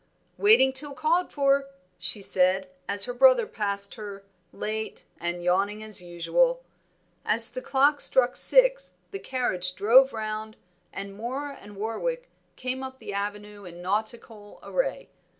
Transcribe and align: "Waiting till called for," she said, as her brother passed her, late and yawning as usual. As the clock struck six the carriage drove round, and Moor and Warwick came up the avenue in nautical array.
"Waiting 0.39 0.73
till 0.73 0.95
called 0.95 1.31
for," 1.31 1.67
she 1.99 2.23
said, 2.23 2.71
as 2.89 3.05
her 3.05 3.13
brother 3.13 3.45
passed 3.45 3.93
her, 3.93 4.23
late 4.51 5.05
and 5.19 5.43
yawning 5.43 5.83
as 5.83 6.01
usual. 6.01 6.63
As 7.23 7.51
the 7.51 7.61
clock 7.61 8.01
struck 8.01 8.35
six 8.35 8.93
the 9.11 9.19
carriage 9.19 9.75
drove 9.75 10.11
round, 10.11 10.57
and 10.91 11.15
Moor 11.15 11.51
and 11.61 11.77
Warwick 11.77 12.31
came 12.55 12.81
up 12.81 12.97
the 12.97 13.13
avenue 13.13 13.63
in 13.63 13.83
nautical 13.83 14.59
array. 14.63 15.11